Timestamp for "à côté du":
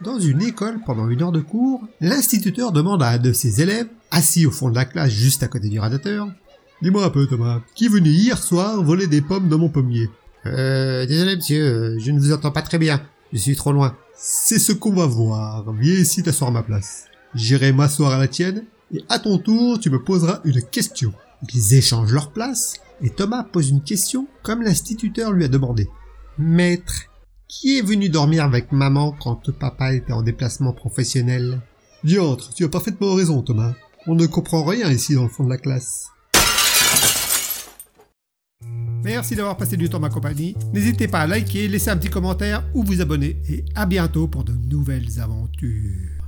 5.42-5.78